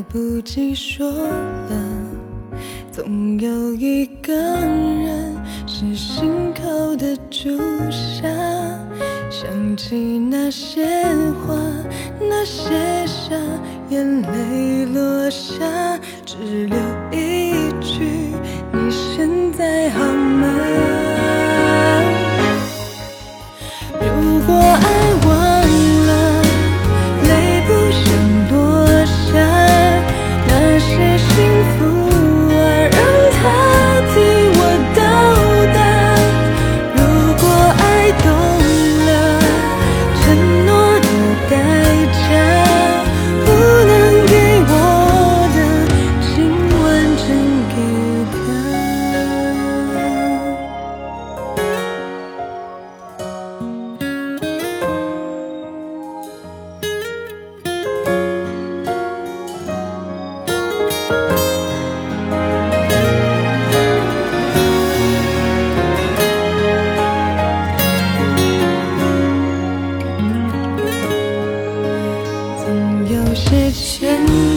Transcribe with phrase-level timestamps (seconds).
[0.00, 2.08] 来不及说了
[2.90, 5.36] 总有一个人
[5.66, 7.50] 是心口的朱
[7.90, 8.26] 砂
[9.28, 10.86] 想起那些
[11.44, 11.54] 话
[12.18, 12.72] 那些
[13.06, 13.36] 傻
[13.90, 16.78] 眼泪落下只留
[17.12, 17.29] 一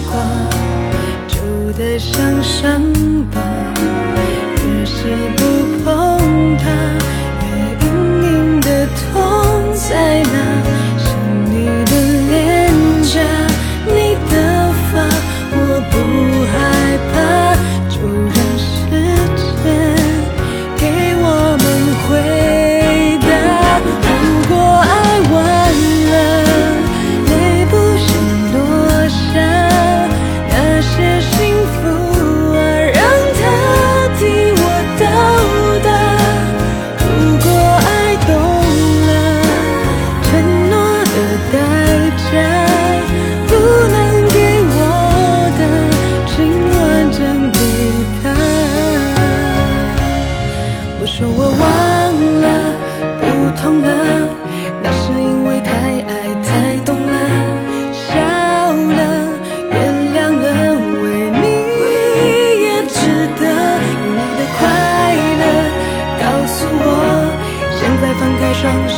[0.10, 0.50] 光
[1.28, 2.82] 旧的像伤
[3.32, 3.42] 疤
[4.66, 5.16] 越是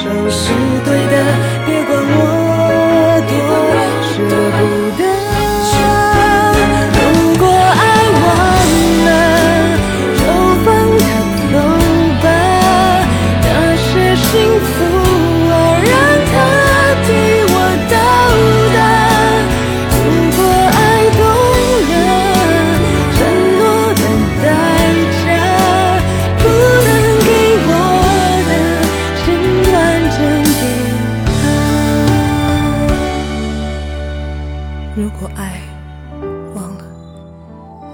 [0.03, 0.74] 手心。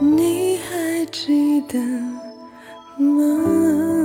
[0.01, 1.77] 你还记得
[2.97, 4.00] 吗？